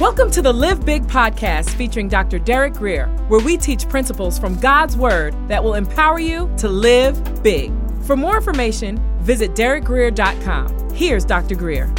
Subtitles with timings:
[0.00, 2.38] Welcome to the Live Big podcast featuring Dr.
[2.38, 7.42] Derek Grier, where we teach principles from God's Word that will empower you to live
[7.42, 7.72] big.
[8.02, 10.90] For more information, visit derekgrier.com.
[10.90, 11.56] Here's Dr.
[11.56, 11.92] Grier.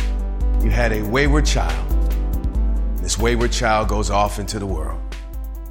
[0.61, 1.89] You had a wayward child.
[2.99, 5.01] This wayward child goes off into the world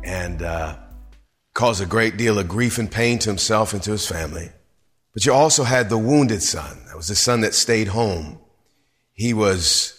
[0.04, 0.76] and uh,
[1.54, 4.50] caused a great deal of grief and pain to himself and to his family.
[5.14, 6.84] But you also had the wounded son.
[6.88, 8.38] That was the son that stayed home.
[9.14, 9.98] He was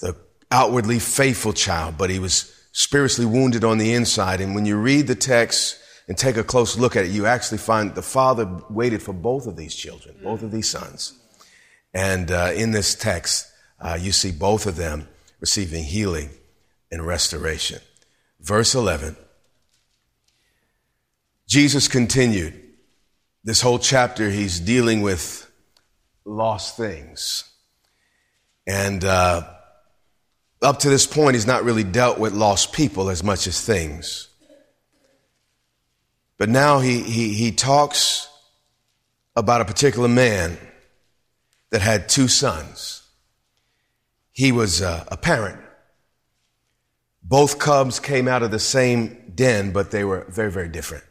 [0.00, 0.16] the
[0.50, 4.40] outwardly faithful child, but he was spiritually wounded on the inside.
[4.40, 5.78] And when you read the text
[6.08, 9.46] and take a close look at it, you actually find the father waited for both
[9.46, 11.18] of these children, both of these sons.
[11.92, 13.50] And uh, in this text,
[13.80, 15.08] uh, you see both of them
[15.40, 16.30] receiving healing
[16.90, 17.80] and restoration.
[18.40, 19.16] Verse 11
[21.46, 22.60] Jesus continued.
[23.44, 25.50] This whole chapter, he's dealing with
[26.24, 27.44] lost things.
[28.66, 29.42] And uh,
[30.64, 34.28] up to this point, he's not really dealt with lost people as much as things.
[36.38, 38.28] But now he, he, he talks
[39.36, 40.58] about a particular man
[41.70, 43.02] that had two sons.
[44.32, 45.60] He was a, a parent.
[47.22, 51.04] Both cubs came out of the same den, but they were very, very different.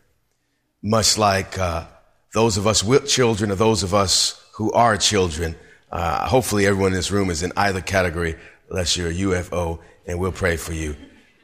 [0.81, 1.85] Much like uh,
[2.33, 5.55] those of us with children or those of us who are children.
[5.91, 8.35] Uh, hopefully, everyone in this room is in either category,
[8.69, 10.95] unless you're a UFO, and we'll pray for you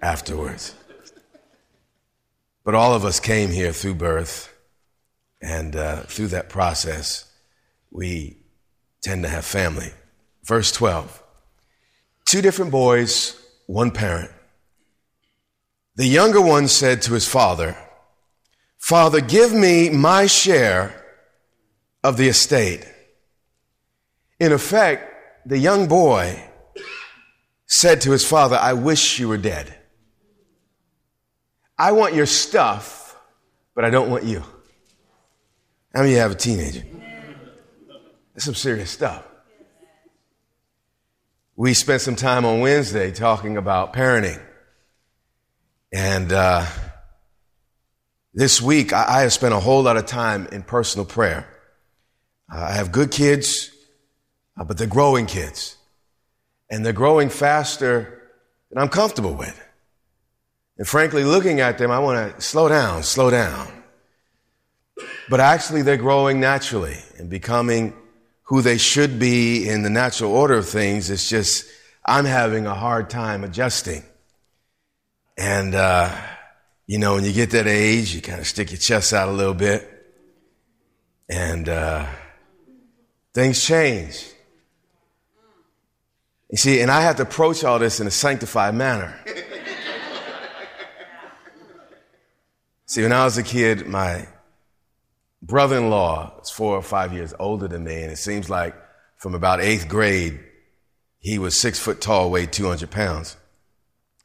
[0.01, 0.75] afterwards.
[2.63, 4.53] But all of us came here through birth,
[5.41, 7.31] and uh, through that process,
[7.91, 8.37] we
[9.01, 9.91] tend to have family.
[10.43, 11.23] Verse 12
[12.25, 14.31] Two different boys, one parent.
[15.95, 17.75] The younger one said to his father,
[18.77, 21.05] Father, give me my share
[22.03, 22.85] of the estate.
[24.39, 25.13] In effect,
[25.45, 26.48] the young boy
[27.69, 29.73] said to his father, I wish you were dead.
[31.77, 33.15] I want your stuff,
[33.75, 34.39] but I don't want you.
[35.93, 36.83] How many of you have a teenager?
[38.33, 39.23] That's some serious stuff.
[41.55, 44.41] We spent some time on Wednesday talking about parenting.
[45.93, 46.65] And uh,
[48.33, 51.47] this week, I, I, have spent a whole lot of time in personal prayer.
[52.51, 53.71] Uh, I have good kids,
[54.59, 55.75] uh, but they're growing kids.
[56.69, 58.21] And they're growing faster
[58.69, 59.59] than I'm comfortable with.
[60.77, 63.67] And frankly, looking at them, I want to slow down, slow down.
[65.29, 67.93] But actually, they're growing naturally and becoming
[68.43, 71.09] who they should be in the natural order of things.
[71.09, 71.65] It's just,
[72.05, 74.03] I'm having a hard time adjusting.
[75.37, 76.15] And, uh,
[76.87, 79.31] you know, when you get that age, you kind of stick your chest out a
[79.31, 79.87] little bit.
[81.29, 82.07] And uh,
[83.33, 84.25] things change.
[86.49, 89.19] You see, and I have to approach all this in a sanctified manner.
[92.87, 94.27] see, when I was a kid, my
[95.43, 98.75] brother in law was four or five years older than me, and it seems like
[99.17, 100.39] from about eighth grade,
[101.19, 103.37] he was six foot tall, weighed 200 pounds.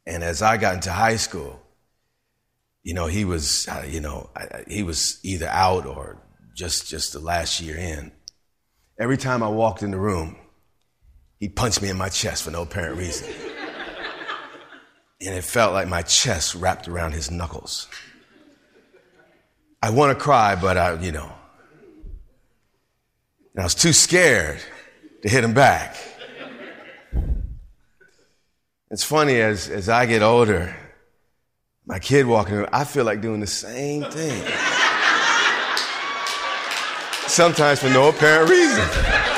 [0.07, 1.61] And as I got into high school,
[2.81, 6.17] you know, he was, uh, you know, I, he was either out or
[6.55, 8.11] just, just the last year in.
[8.97, 10.37] Every time I walked in the room,
[11.39, 13.29] he'd punch me in my chest for no apparent reason.
[15.21, 17.87] and it felt like my chest wrapped around his knuckles.
[19.81, 21.31] I want to cry, but I, you know,
[23.57, 24.59] I was too scared
[25.21, 25.95] to hit him back.
[28.91, 30.75] It's funny as, as I get older,
[31.85, 34.43] my kid walking around, I feel like doing the same thing.
[37.27, 39.34] Sometimes for no apparent reason.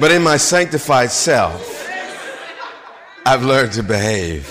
[0.00, 1.88] But in my sanctified self,
[3.26, 4.46] I've learned to behave.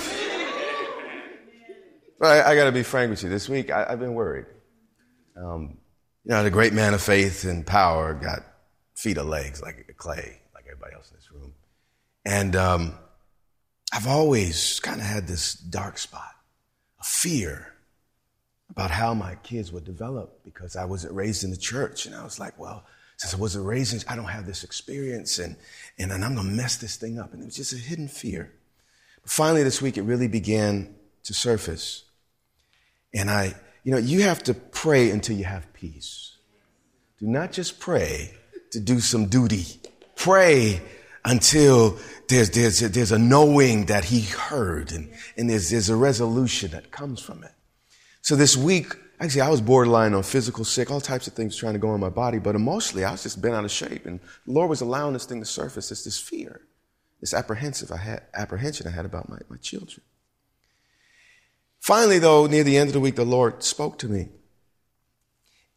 [2.20, 3.30] But I, I got to be frank with you.
[3.30, 4.46] This week, I, have been worried.
[5.38, 5.78] Um,
[6.26, 8.44] you know, the great man of faith and power got
[8.96, 11.54] feet or legs like clay, like everybody else in this room.
[12.26, 12.94] And um,
[13.94, 16.36] I've always kind of had this dark spot,
[17.00, 17.74] a fear
[18.70, 22.06] about how my kids would develop because I wasn't raised in the church.
[22.06, 22.84] And I was like, well,
[23.18, 25.56] since I wasn't raised I don't have this experience and,
[25.98, 27.34] and, and I'm going to mess this thing up.
[27.34, 28.54] And it was just a hidden fear.
[29.24, 32.04] But finally, this week, it really began to surface.
[33.14, 36.38] And I, you know, you have to pray until you have peace.
[37.20, 38.34] Do not just pray
[38.72, 39.66] to do some duty.
[40.16, 40.82] Pray
[41.26, 41.98] until
[42.30, 46.92] there's, there's, there's a knowing that he heard and, and there's, there's a resolution that
[46.92, 47.52] comes from it.
[48.22, 51.74] So this week, actually, I was borderline on physical sick, all types of things trying
[51.74, 54.06] to go in my body, but emotionally, I was just bent out of shape.
[54.06, 55.92] And the Lord was allowing this thing to surface.
[55.92, 56.62] It's this fear.
[57.20, 60.02] this apprehensive I had, apprehension I had about my, my children.
[61.80, 64.30] Finally, though, near the end of the week, the Lord spoke to me.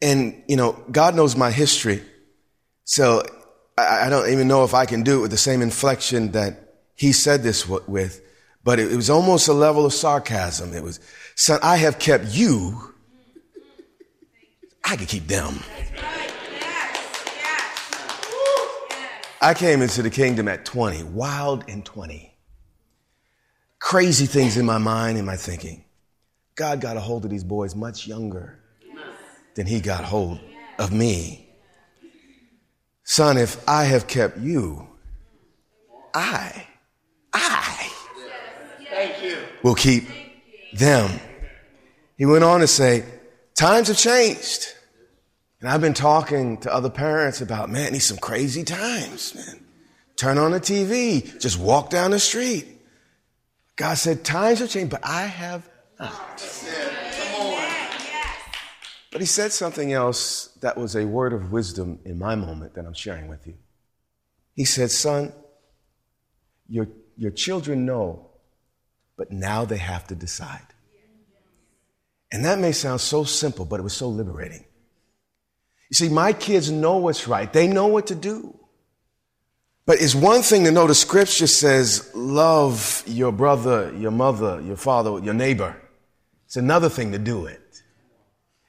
[0.02, 2.02] And, you know, God knows my history.
[2.84, 3.22] So
[3.76, 6.75] I, I don't even know if I can do it with the same inflection that
[6.94, 8.22] he said this with,
[8.64, 10.75] but it, it was almost a level of sarcasm.
[10.75, 11.00] It was,
[11.36, 12.94] son, I have kept you.
[14.90, 15.60] I can keep them.
[19.40, 22.34] I came into the kingdom at 20, wild and 20.
[23.78, 25.84] Crazy things in my mind and my thinking.
[26.56, 28.58] God got a hold of these boys much younger
[29.54, 30.40] than he got hold
[30.81, 31.48] of me.
[33.04, 34.88] Son, if I have kept you,
[36.12, 36.66] I,
[37.32, 37.93] I
[39.62, 40.08] will keep
[40.72, 41.20] them.
[42.19, 43.04] He went on to say,
[43.54, 44.75] times have changed.
[45.60, 49.64] And I've been talking to other parents about, man, these some crazy times, man.
[50.16, 52.66] Turn on the TV, just walk down the street.
[53.76, 55.68] God said, times have changed, but I have
[55.98, 56.42] not.
[59.10, 62.86] But he said something else that was a word of wisdom in my moment that
[62.86, 63.54] I'm sharing with you.
[64.54, 65.32] He said, Son,
[66.68, 66.86] your,
[67.16, 68.30] your children know,
[69.16, 70.66] but now they have to decide.
[72.30, 74.64] And that may sound so simple, but it was so liberating.
[75.90, 77.52] You see, my kids know what's right.
[77.52, 78.56] They know what to do.
[79.87, 84.76] But it's one thing to know the scripture says, love your brother, your mother, your
[84.76, 85.76] father, your neighbor.
[86.46, 87.82] It's another thing to do it.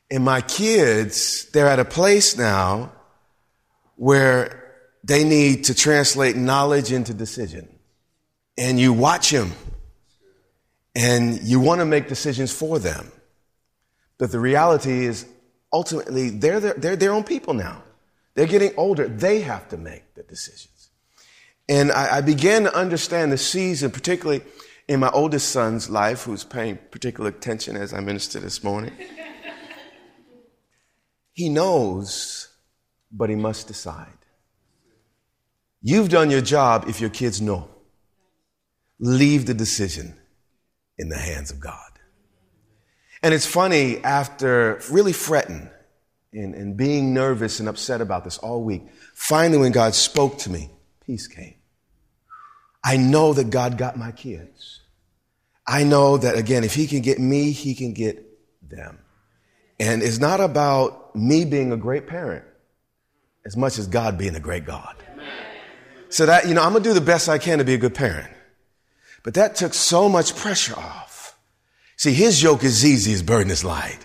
[0.10, 2.92] And my kids, they're at a place now
[3.98, 7.68] where they need to translate knowledge into decision.
[8.58, 9.52] And you watch them
[10.96, 13.12] and you want to make decisions for them.
[14.18, 15.26] But the reality is
[15.72, 17.84] ultimately they're their, they're their own people now.
[18.36, 19.08] They're getting older.
[19.08, 20.90] They have to make the decisions.
[21.68, 24.42] And I, I began to understand the season, particularly
[24.88, 28.94] in my oldest son's life, who's paying particular attention as I minister this morning.
[31.34, 32.50] he knows,
[33.12, 34.08] but he must decide.
[35.82, 37.68] You've done your job if your kids know.
[39.00, 40.16] Leave the decision
[40.98, 41.91] in the hands of God.
[43.24, 45.70] And it's funny, after really fretting
[46.34, 48.84] and, and being nervous and upset about this all week,
[49.14, 50.72] finally, when God spoke to me,
[51.06, 51.56] peace came.
[52.84, 54.80] I know that God got my kids.
[55.68, 58.26] I know that, again, if He can get me, He can get
[58.62, 58.98] them.
[59.80, 62.46] And it's not about me being a great parent
[63.46, 64.96] as much as God being a great God.
[66.10, 67.78] So that, you know, I'm going to do the best I can to be a
[67.78, 68.32] good parent.
[69.24, 71.11] But that took so much pressure off.
[72.02, 74.00] See, his yoke is easy, his burden is light.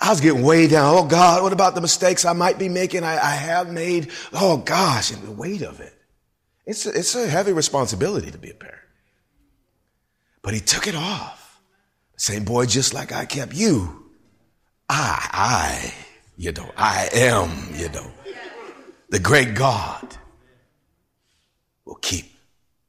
[0.00, 0.96] I was getting way down.
[0.96, 3.04] Oh God, what about the mistakes I might be making?
[3.04, 4.10] I, I have made.
[4.32, 5.92] Oh gosh, and the weight of it.
[6.64, 8.80] It's a, it's a heavy responsibility to be a parent.
[10.40, 11.60] But he took it off.
[12.16, 14.10] Same boy, just like I kept you,
[14.88, 15.94] I, I,
[16.38, 18.10] you know, I am, you know,
[19.10, 20.16] the great God
[21.84, 22.32] will keep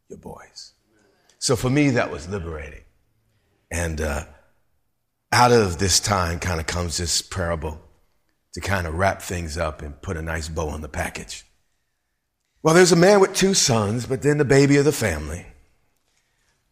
[0.08, 0.72] your boys.
[1.38, 2.85] So for me, that was liberating.
[3.76, 4.24] And uh,
[5.34, 7.82] out of this time kind of comes this parable
[8.54, 11.46] to kind of wrap things up and put a nice bow on the package.
[12.64, 15.46] Well, there's a man with two sons, but then the baby of the family.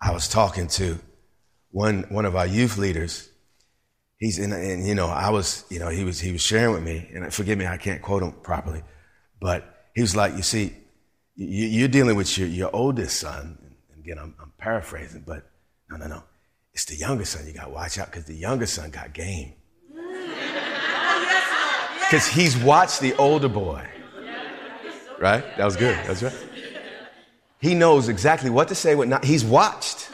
[0.02, 0.98] I was talking to
[1.72, 3.30] one, one of our youth leaders.
[4.18, 6.84] He's in, and you know, I was, you know, he was, he was sharing with
[6.84, 8.82] me, and forgive me, I can't quote him properly,
[9.42, 10.74] but he was like, you see,
[11.36, 13.58] you, are dealing with your, your oldest son.
[13.92, 15.50] And again, I'm, I'm paraphrasing, but
[15.90, 16.24] no, no, no.
[16.74, 19.54] It's the younger son you got to watch out because the younger son got game.
[22.00, 23.88] Because he's watched the older boy.
[25.20, 25.44] Right?
[25.58, 25.96] That was good.
[26.06, 26.34] That's right.
[27.60, 29.24] He knows exactly what to say, what not.
[29.24, 30.10] He's watched.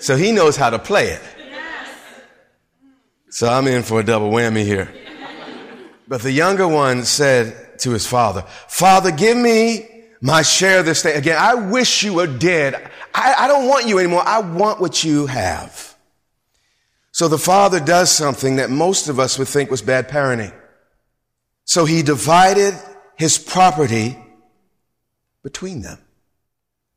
[0.00, 1.22] So he knows how to play it.
[3.28, 4.88] So I'm in for a double whammy here.
[6.08, 11.02] But the younger one said to his father, Father, give me my share of this
[11.02, 11.16] thing.
[11.16, 12.90] Again, I wish you were dead.
[13.14, 14.22] I, I don't want you anymore.
[14.24, 15.95] I want what you have.
[17.16, 20.52] So the father does something that most of us would think was bad parenting.
[21.64, 22.74] So he divided
[23.16, 24.18] his property
[25.42, 25.98] between them.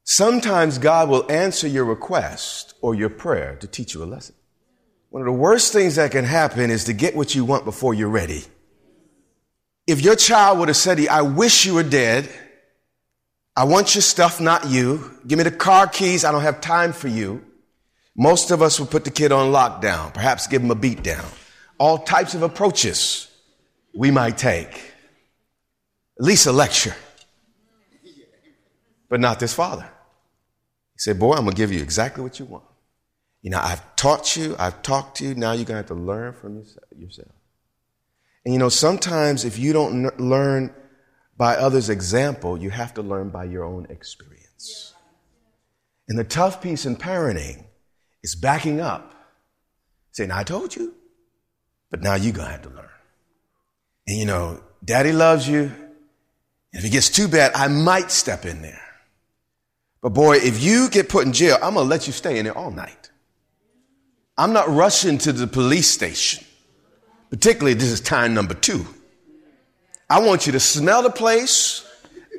[0.03, 4.35] Sometimes God will answer your request or your prayer to teach you a lesson.
[5.09, 7.93] One of the worst things that can happen is to get what you want before
[7.93, 8.43] you're ready.
[9.88, 12.27] If your child would have said I wish you were dead.
[13.55, 15.17] I want your stuff, not you.
[15.25, 16.25] Give me the car keys.
[16.25, 17.45] I don't have time for you.
[18.19, 21.25] Most of us would put the kid on lockdown, perhaps give him a beat down.
[21.77, 23.31] All types of approaches
[23.95, 24.73] we might take.
[26.19, 26.93] At least a lecture.
[29.07, 29.89] But not this father.
[30.95, 32.65] He said, Boy, I'm going to give you exactly what you want.
[33.41, 35.93] You know, I've taught you, I've talked to you, now you're going to have to
[35.93, 36.65] learn from
[36.97, 37.31] yourself.
[38.43, 40.73] And you know, sometimes if you don't learn
[41.38, 44.93] by others' example, you have to learn by your own experience.
[46.09, 47.63] And the tough piece in parenting
[48.23, 49.13] is backing up,
[50.11, 50.93] saying, I told you,
[51.89, 52.89] but now you're going to have to learn.
[54.07, 55.71] And you know, daddy loves you.
[56.71, 58.81] If it gets too bad, I might step in there.
[60.01, 62.45] But boy, if you get put in jail, I'm going to let you stay in
[62.45, 63.09] there all night.
[64.38, 66.45] I'm not rushing to the police station.
[67.29, 68.85] Particularly, this is time number two.
[70.09, 71.85] I want you to smell the place.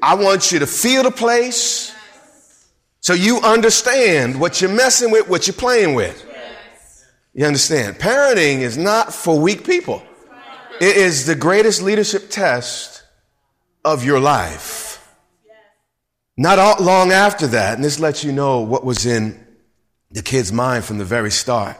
[0.02, 1.94] I want you to feel the place.
[3.00, 6.26] So you understand what you're messing with, what you're playing with.
[7.32, 7.96] You understand?
[7.96, 10.02] Parenting is not for weak people.
[10.80, 13.02] It is the greatest leadership test
[13.84, 14.88] of your life.
[16.36, 19.38] Not long after that, and this lets you know what was in
[20.10, 21.76] the kid's mind from the very start.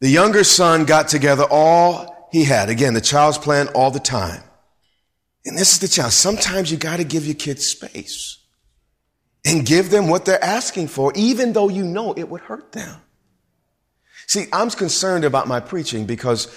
[0.00, 2.68] The younger son got together all he had.
[2.68, 4.42] Again, the child's plan all the time.
[5.44, 6.14] And this is the challenge.
[6.14, 8.38] Sometimes you got to give your kids space
[9.44, 13.00] and give them what they're asking for, even though you know it would hurt them.
[14.26, 16.48] See, I'm concerned about my preaching because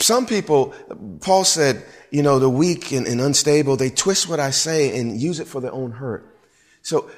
[0.00, 0.74] some people,
[1.20, 5.18] Paul said, you know, the weak and, and, unstable, they twist what I say and
[5.20, 6.38] use it for their own hurt.
[6.82, 7.10] So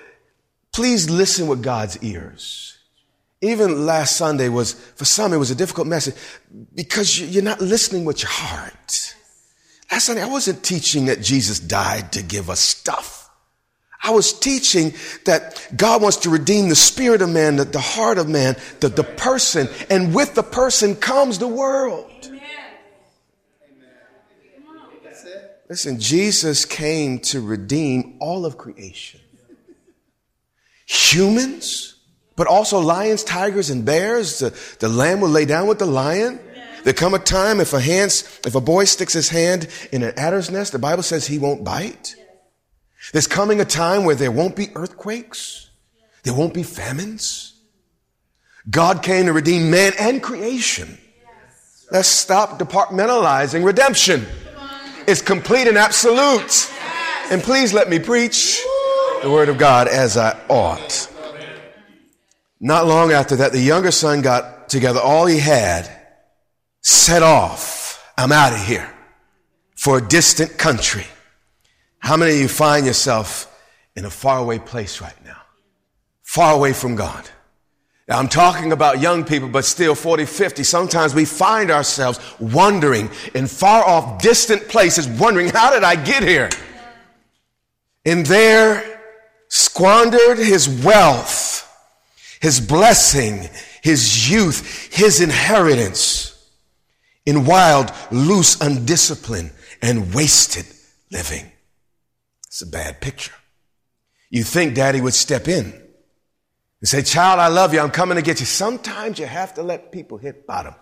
[0.73, 2.79] please listen with God's ears.
[3.41, 6.15] Even last Sunday was, for some, it was a difficult message
[6.75, 9.15] because you're not listening with your heart.
[9.91, 13.18] Last Sunday, I wasn't teaching that Jesus died to give us stuff.
[14.03, 18.19] I was teaching that God wants to redeem the spirit of man, the, the heart
[18.19, 22.11] of man, the, the person, and with the person comes the world.
[25.69, 29.21] Listen, Jesus came to redeem all of creation.
[30.87, 31.97] Humans,
[32.37, 34.39] but also lions, tigers, and bears.
[34.39, 36.41] The, the lamb will lay down with the lion.
[36.85, 40.15] There come a time if a hands, if a boy sticks his hand in an
[40.17, 42.15] adder's nest, the Bible says he won't bite.
[43.13, 45.71] There's coming a time where there won't be earthquakes.
[46.25, 47.55] There won't be famines.
[48.71, 50.99] God came to redeem man and creation.
[51.91, 54.27] Let's stop departmentalizing redemption.
[55.07, 56.71] It's complete and absolute.
[57.31, 58.63] And please let me preach
[59.23, 61.11] the word of God as I ought.
[62.61, 65.91] Not long after that, the younger son got together all he had
[66.83, 68.05] set off.
[68.19, 68.93] I'm out of here
[69.77, 71.07] for a distant country.
[71.99, 73.55] How many of you find yourself
[73.97, 75.41] in a faraway place right now?
[76.23, 77.29] Far away from God.
[78.09, 80.65] Now, I'm talking about young people, but still 40, 50.
[80.65, 86.23] Sometimes we find ourselves wandering in far off, distant places, wondering, how did I get
[86.23, 86.49] here?
[88.07, 89.01] And there
[89.49, 91.69] squandered his wealth,
[92.41, 93.49] his blessing,
[93.83, 96.51] his youth, his inheritance
[97.27, 99.51] in wild, loose, undisciplined,
[99.83, 100.65] and wasted
[101.11, 101.53] living.
[102.59, 103.35] It's a bad picture.
[104.31, 107.79] You think daddy would step in and say, child, I love you.
[107.79, 108.47] I'm coming to get you.
[108.47, 110.75] Sometimes you have to let people hit bottom,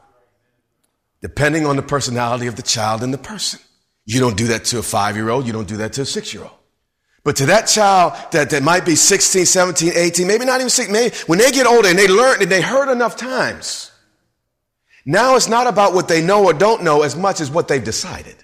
[1.20, 3.60] depending on the personality of the child and the person.
[4.06, 5.46] You don't do that to a five year old.
[5.46, 6.56] You don't do that to a six year old.
[7.24, 10.90] But to that child that, that might be 16, 17, 18, maybe not even 16,
[10.90, 13.92] maybe when they get older and they learn and they heard enough times,
[15.04, 17.84] now it's not about what they know or don't know as much as what they've
[17.84, 18.36] decided.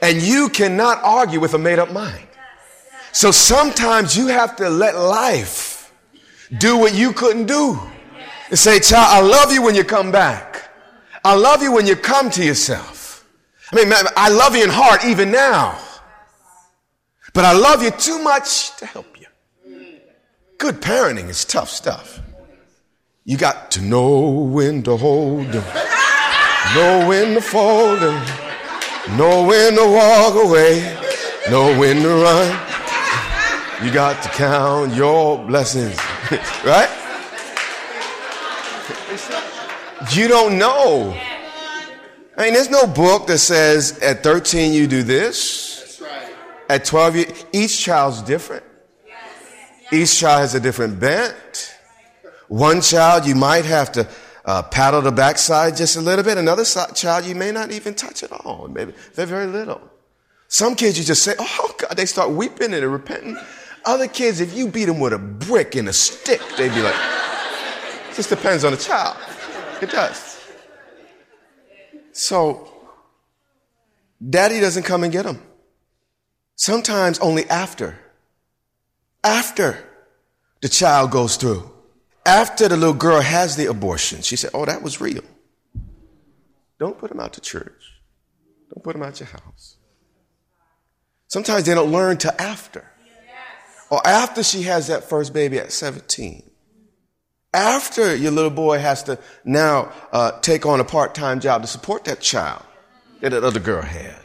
[0.00, 2.27] And you cannot argue with a made up mind.
[3.12, 5.92] So sometimes you have to let life
[6.58, 7.78] do what you couldn't do.
[8.50, 10.70] And say, child, I love you when you come back.
[11.24, 13.26] I love you when you come to yourself.
[13.72, 15.78] I mean, I love you in heart even now.
[17.34, 19.26] But I love you too much to help you.
[20.56, 22.20] Good parenting is tough stuff.
[23.24, 25.64] You got to know when to hold them,
[26.74, 28.26] know when to fold them,
[29.18, 30.80] know when to walk away,
[31.50, 32.67] know when to run.
[33.82, 35.96] You got to count your blessings,
[36.64, 36.90] right?
[40.12, 41.16] You don't know.
[42.36, 46.02] I mean, there's no book that says at 13 you do this.
[46.68, 48.64] At 12, you, each child's different.
[49.92, 51.76] Each child has a different bent.
[52.48, 54.08] One child, you might have to
[54.44, 56.36] uh, paddle the backside just a little bit.
[56.36, 58.66] Another child, you may not even touch at all.
[58.68, 59.80] Maybe they're very little.
[60.48, 63.36] Some kids, you just say, oh God, they start weeping and repenting.
[63.88, 66.94] Other kids, if you beat them with a brick and a stick, they'd be like,
[68.14, 69.16] just depends on the child.
[69.80, 70.38] It does.
[72.12, 72.70] So,
[74.28, 75.40] daddy doesn't come and get them.
[76.54, 77.98] Sometimes only after.
[79.24, 79.82] After
[80.60, 81.70] the child goes through.
[82.26, 85.22] After the little girl has the abortion, she said, Oh, that was real.
[86.78, 88.02] Don't put them out to church.
[88.68, 89.78] Don't put them out your house.
[91.26, 92.84] Sometimes they don't learn till after.
[93.90, 96.42] Or after she has that first baby at 17.
[97.54, 102.04] After your little boy has to now uh, take on a part-time job to support
[102.04, 102.62] that child
[103.20, 104.16] that that other girl had.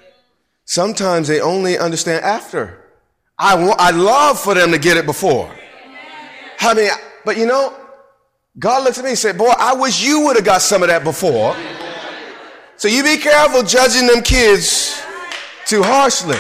[0.66, 2.80] Sometimes they only understand after.
[3.40, 5.52] I want, I love for them to get it before.
[6.60, 6.90] I mean,
[7.26, 7.76] but you know,
[8.60, 10.90] God looks at me and said, boy, I wish you would have got some of
[10.90, 11.56] that before.
[12.76, 15.02] So you be careful judging them kids
[15.66, 16.38] too harshly.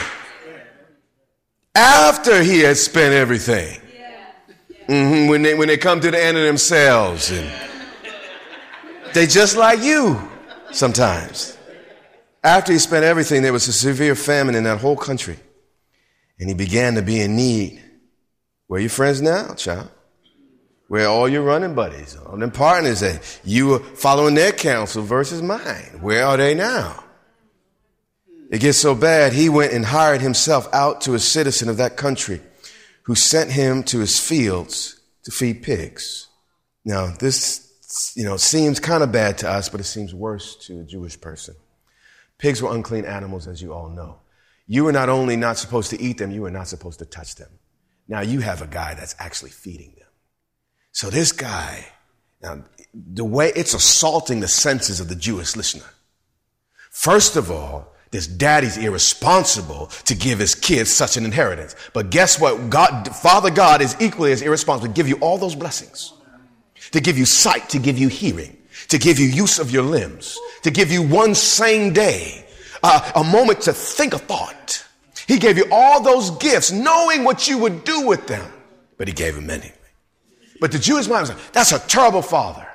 [1.75, 3.79] After he had spent everything.
[4.87, 7.31] Mm-hmm, when, they, when they come to the end of themselves.
[7.31, 7.49] And
[9.13, 10.21] they just like you
[10.71, 11.57] sometimes.
[12.43, 15.37] After he spent everything, there was a severe famine in that whole country.
[16.39, 17.81] And he began to be in need.
[18.67, 19.89] Where are your friends now, child?
[20.89, 25.01] Where are all your running buddies, all them partners that you were following their counsel
[25.01, 25.99] versus mine?
[26.01, 27.03] Where are they now?
[28.53, 31.97] It gets so bad, he went and hired himself out to a citizen of that
[31.97, 32.39] country
[33.01, 36.27] who sent him to his fields to feed pigs.
[36.85, 40.81] Now, this, you know, seems kind of bad to us, but it seems worse to
[40.81, 41.55] a Jewish person.
[42.37, 44.19] Pigs were unclean animals, as you all know.
[44.67, 47.33] You were not only not supposed to eat them, you were not supposed to touch
[47.33, 47.49] them.
[48.07, 50.09] Now you have a guy that's actually feeding them.
[50.91, 51.87] So this guy,
[52.39, 55.89] now the way it's assaulting the senses of the Jewish listener.
[56.91, 61.75] First of all, this daddy's irresponsible to give his kids such an inheritance.
[61.93, 62.69] But guess what?
[62.69, 66.13] God, Father God is equally as irresponsible to give you all those blessings.
[66.91, 68.55] To give you sight, to give you hearing,
[68.89, 72.45] to give you use of your limbs, to give you one same day,
[72.83, 74.85] uh, a moment to think a thought.
[75.27, 78.45] He gave you all those gifts, knowing what you would do with them,
[78.99, 79.73] but he gave them anyway.
[80.59, 82.67] But the Jewish mind was like, that's a terrible father.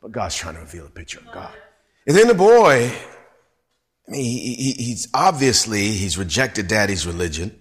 [0.00, 1.52] But God's trying to reveal a picture of God.
[2.06, 2.92] And then the boy
[4.12, 7.56] he, he, he's obviously, he's rejected daddy's religion.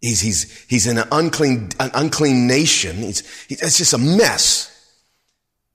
[0.00, 2.96] He's, he's, he's in an unclean, an unclean nation.
[2.96, 4.70] He's, he, it's just a mess.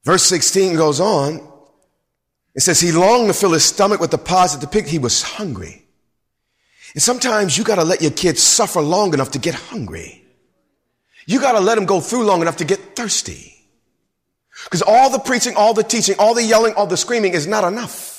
[0.03, 1.47] Verse 16 goes on.
[2.55, 4.85] It says, he longed to fill his stomach with the pods the pig.
[4.85, 5.85] He was hungry.
[6.93, 10.23] And sometimes you got to let your kids suffer long enough to get hungry.
[11.25, 13.53] You got to let them go through long enough to get thirsty.
[14.63, 17.63] Because all the preaching, all the teaching, all the yelling, all the screaming is not
[17.63, 18.18] enough.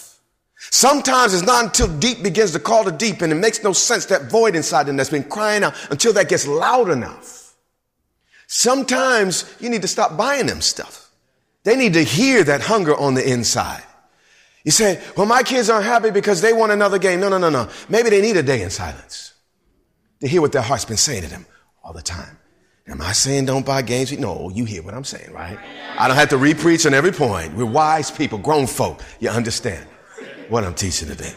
[0.69, 4.05] Sometimes it's not until deep begins to call to deep and it makes no sense
[4.07, 7.55] that void inside them that's been crying out until that gets loud enough.
[8.47, 11.11] Sometimes you need to stop buying them stuff.
[11.65, 13.83] They need to hear that hunger on the inside.
[14.65, 17.21] You say, well, my kids aren't happy because they want another game.
[17.21, 17.71] No, no, no, no.
[17.89, 19.33] Maybe they need a day in silence
[20.21, 21.47] to hear what their heart's been saying to them
[21.83, 22.39] all the time.
[22.87, 24.13] Am I saying don't buy games?
[24.19, 25.59] No, you hear what I'm saying, right?
[25.97, 27.55] I don't have to repreach on every point.
[27.55, 29.01] We're wise people, grown folk.
[29.21, 29.87] You understand
[30.51, 31.33] what I'm teaching today.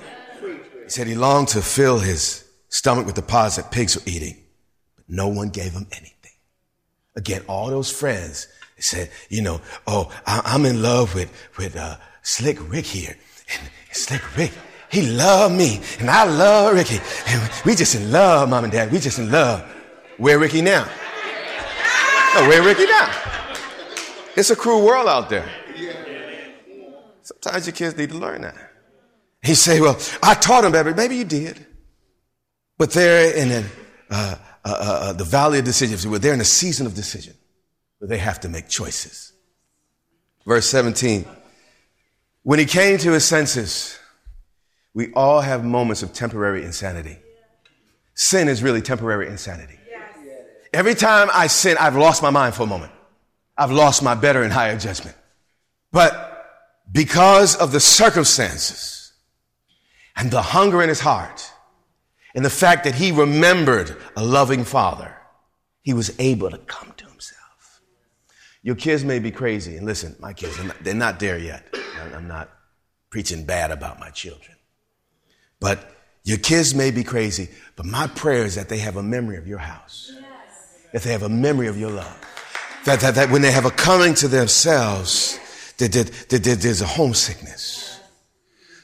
[0.83, 4.35] He said he longed to fill his stomach with the pods that pigs were eating,
[4.95, 6.31] but no one gave him anything.
[7.15, 8.47] Again, all those friends
[8.79, 13.15] said, you know, oh, I'm in love with, with, uh, Slick Rick here.
[13.53, 14.51] And Slick Rick,
[14.89, 16.99] he loved me and I love Ricky.
[17.27, 18.91] And we just in love, mom and dad.
[18.91, 19.61] We just in love.
[20.17, 20.87] Where Ricky now?
[22.35, 23.11] No, where Ricky now?
[24.35, 25.47] It's a cruel world out there.
[27.21, 28.72] Sometimes your kids need to learn that.
[29.43, 30.93] He say, well, I taught him better.
[30.93, 31.65] Maybe you did.
[32.77, 33.65] But they're in a,
[34.09, 36.03] uh, uh, uh, uh, the valley of decisions.
[36.21, 37.35] They're in a season of decision
[37.99, 39.33] where they have to make choices.
[40.45, 41.25] Verse 17.
[42.43, 43.97] When he came to his senses,
[44.93, 47.17] we all have moments of temporary insanity.
[48.15, 49.77] Sin is really temporary insanity.
[50.73, 52.91] Every time I sin, I've lost my mind for a moment.
[53.57, 55.15] I've lost my better and higher judgment.
[55.91, 56.29] But
[56.91, 59.02] because of the circumstances,
[60.15, 61.51] and the hunger in his heart
[62.35, 65.15] and the fact that he remembered a loving father,
[65.81, 67.81] he was able to come to himself.
[68.61, 71.75] Your kids may be crazy, and listen, my kids, they're not, they're not there yet.
[72.13, 72.49] I'm not
[73.09, 74.57] preaching bad about my children.
[75.59, 75.91] But
[76.23, 79.47] your kids may be crazy, but my prayer is that they have a memory of
[79.47, 80.23] your house, yes.
[80.93, 82.19] that they have a memory of your love,
[82.85, 85.39] that, that, that when they have a coming to themselves,
[85.77, 87.99] that, that, that, that there's a homesickness,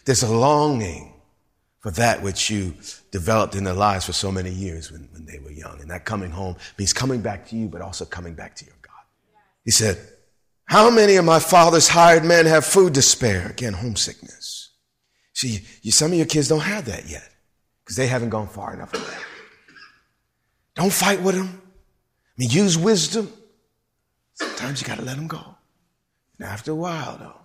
[0.06, 1.09] there's a longing
[1.80, 2.76] for that which you
[3.12, 5.80] developed in their lives for so many years when, when they were young.
[5.82, 8.76] And that coming home means coming back to you, but also coming back to your
[8.82, 9.04] God.
[9.64, 9.98] He said,
[10.66, 13.48] how many of my father's hired men have food to spare?
[13.48, 14.70] Again, homesickness.
[15.34, 17.28] See, you, some of your kids don't have that yet
[17.84, 19.18] because they haven't gone far enough away.
[20.76, 21.48] Don't fight with them.
[21.48, 23.32] I mean, use wisdom.
[24.34, 25.56] Sometimes you got to let them go.
[26.38, 27.42] And after a while, though,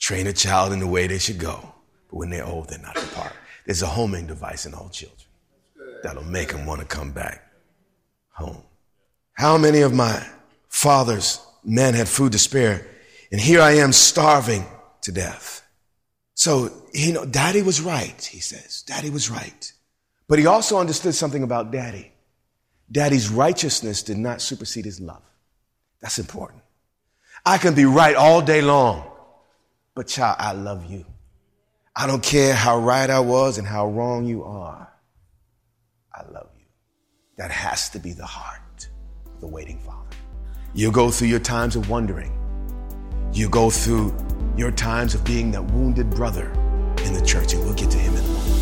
[0.00, 1.72] train a child in the way they should go.
[2.10, 3.32] But when they're old, they're not depart.
[3.66, 5.28] There's a homing device in all children
[6.02, 7.46] that'll make them want to come back
[8.30, 8.62] home.
[9.34, 10.26] How many of my
[10.68, 12.86] father's men had food to spare?
[13.30, 14.66] And here I am starving
[15.02, 15.66] to death.
[16.34, 18.82] So, you know, daddy was right, he says.
[18.82, 19.72] Daddy was right.
[20.28, 22.12] But he also understood something about daddy.
[22.90, 25.22] Daddy's righteousness did not supersede his love.
[26.00, 26.62] That's important.
[27.44, 29.10] I can be right all day long,
[29.94, 31.04] but child, I love you.
[31.94, 34.90] I don't care how right I was and how wrong you are.
[36.14, 36.64] I love you.
[37.36, 38.88] That has to be the heart
[39.26, 40.16] of the waiting father.
[40.72, 42.32] You go through your times of wondering.
[43.34, 44.16] You go through
[44.56, 46.50] your times of being that wounded brother
[47.04, 48.58] in the church, and we'll get to him in a moment.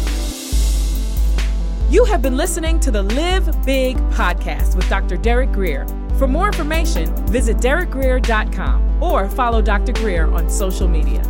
[1.88, 5.16] You have been listening to the Live Big podcast with Dr.
[5.16, 5.86] Derek Grier.
[6.18, 9.92] For more information, visit derekgrier.com or follow Dr.
[9.92, 11.22] Grier on social media.